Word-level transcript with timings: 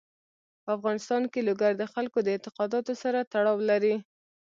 په 0.63 0.69
افغانستان 0.77 1.23
کې 1.31 1.45
لوگر 1.47 1.71
د 1.77 1.83
خلکو 1.93 2.17
د 2.23 2.27
اعتقاداتو 2.35 2.93
سره 3.03 3.27
تړاو 3.33 3.57
لري. 3.69 3.95